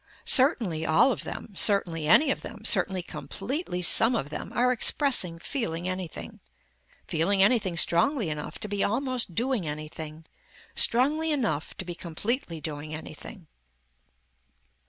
Certainly 0.25 0.83
all 0.83 1.11
of 1.11 1.23
them, 1.23 1.53
certainly 1.55 2.07
any 2.07 2.31
of 2.31 2.41
them, 2.41 2.65
certainly 2.65 3.03
completely 3.03 3.83
some 3.83 4.15
of 4.15 4.31
them 4.31 4.51
are 4.51 4.71
expressing 4.71 5.37
feeling 5.37 5.87
anything, 5.87 6.41
feeling 7.07 7.43
anything 7.43 7.77
strongly 7.77 8.27
enough 8.31 8.57
to 8.61 8.67
be 8.67 8.83
almost 8.83 9.35
doing 9.35 9.67
anything, 9.67 10.25
strongly 10.73 11.31
enough 11.31 11.77
to 11.77 11.85
be 11.85 11.93
completely 11.93 12.59
doing 12.59 12.95
anything. 12.95 13.45